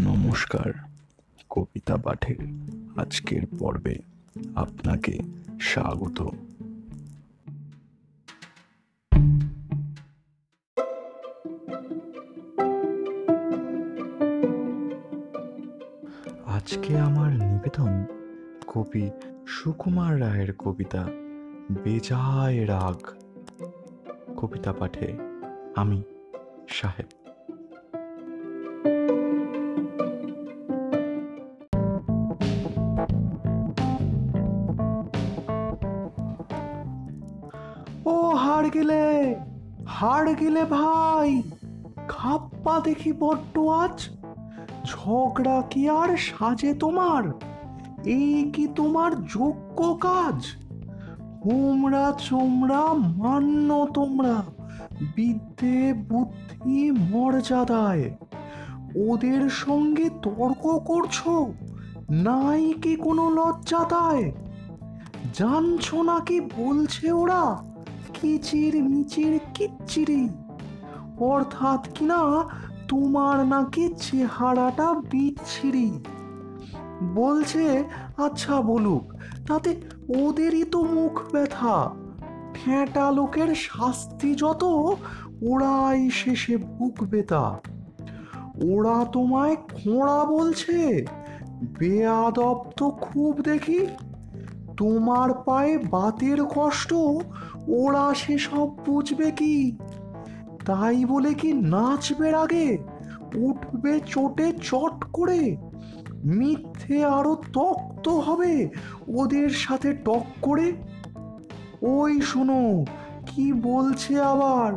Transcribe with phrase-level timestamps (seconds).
[0.00, 0.72] নমস্কার,
[1.50, 2.36] কবিতা পাঠের
[2.96, 3.96] আজকের পর্বে
[4.54, 5.18] আপনাকে
[5.60, 6.22] স্বাগত।
[16.46, 18.04] আজকে আমার নিবেদন
[18.66, 19.10] কবি
[19.46, 21.08] সুকুমার রায়ের কবিতা,
[21.84, 22.98] বেজায় রাগ।
[24.36, 25.18] কবিতা পাঠে
[25.76, 26.02] আমি
[26.68, 27.27] সাহেব।
[38.58, 39.34] হার গেলে
[39.86, 41.42] হার গেলে ভাই,
[42.08, 44.08] খাপ্পা দেখি বড্ড আজ।
[44.86, 47.22] ঝগড়া কি আর সাজে তোমার?
[48.04, 50.46] এই কি তোমার যোগ্য কাজ?
[51.44, 54.42] হোমরা চোমরা মান্য তোমরা,
[55.16, 58.16] বিদ্যে বুদ্ধি মর্যাদায়।
[59.08, 61.28] ওদের সঙ্গে তর্ক করছ?
[62.10, 64.32] নাই কি কোনো লজ্জা লজ্জাতায়
[65.34, 67.68] জানছো নাকি বলছে ওরা?
[68.20, 70.28] কিচির মিচির কিচ্চিরি।
[71.20, 72.48] অর্থাৎ কিনা
[72.88, 75.90] তোমার নাকি চেহারাটা বিচ্ছিরি।
[77.14, 77.84] বলছে
[78.16, 79.14] আচ্ছা বলুক,
[79.48, 79.80] তাতে
[80.18, 81.90] ওদেরই তো মুখ ব্যথা।
[82.54, 84.64] ঠেঁটা লোকের শাস্তি যত,
[85.42, 87.60] ওরাই শেষে ভুগবে তা।
[88.72, 91.06] ওরা তোমায় খোঁড়া বলছে।
[91.78, 93.86] বেয়াদব তো খুব দেখি।
[94.78, 96.94] তোমার পায়ে বাতের কষ্ট,
[97.68, 99.76] ওরা সেসব বুঝবে কি?
[100.64, 102.78] তাই বলে কি নাচবে আগে
[103.34, 105.56] উঠবে চোটে চট করে?
[106.24, 108.68] মিথ্যে আরও তক্ত হবে
[109.08, 110.72] ওদের সাথে টক করে?
[111.82, 112.84] ওই শোনো,
[113.26, 114.72] কি বলছে আবার?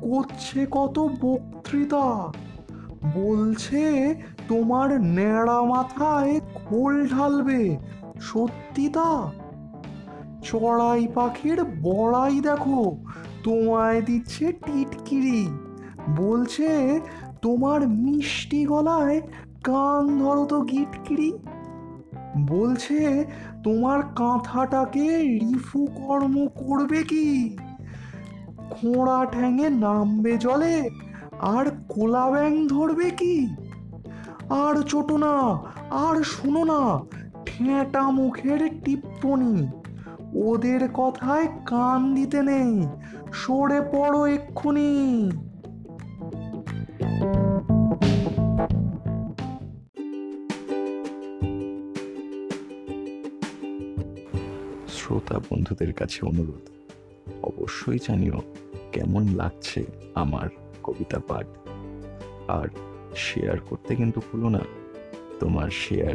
[0.00, 2.32] করছে কত বক্তৃতা?
[3.14, 4.14] বলছে
[4.48, 7.76] তোমার ন্যাড়া মাথায় খোল ঢালবে
[8.20, 9.32] সত্যি তা?
[10.42, 12.96] চড়াই পাখির বড়াই দেখো,
[13.44, 15.48] তোমায় দিচ্ছে টিটকিরি।
[16.16, 17.00] বলছে,
[17.42, 19.20] তোমার মিষ্টি গলায়
[19.64, 21.32] কান ধরো তো গিটকিরি।
[22.48, 23.24] বলছে,
[23.64, 27.56] তোমার কাঁথাটাকে রিফু কর্ম করবে কি?
[28.70, 30.90] খোঁড়া ঠ্যাঙে নামবে জলে,
[31.38, 33.46] আর কোলা ব্যাং ধরবে কি?
[34.50, 37.00] আর ছোট না, আর শুনো না
[37.48, 39.66] ঠেঁটা মুখের টিপ্পনি।
[40.34, 42.86] ওদের কথায় কান দিতে নেই।
[43.32, 45.30] সরে পড়ো এক্ষুনি।
[54.88, 56.68] শ্রোতা বন্ধুদের কাছে অনুরোধ,
[57.42, 58.40] অবশ্যই জানিও
[58.92, 60.48] কেমন লাগছে আমার
[60.82, 61.46] কবিতা পাঠ।
[62.48, 62.68] আর
[63.16, 64.60] শেয়ার করতে কিন্তু ভুলো না।
[65.40, 66.14] তোমার শেয়ার